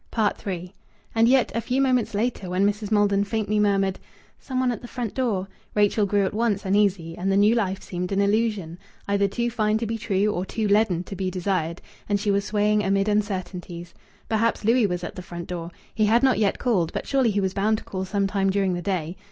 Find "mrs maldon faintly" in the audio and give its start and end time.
2.65-3.59